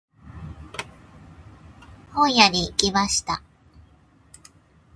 [2.13, 3.43] 本屋に行きました。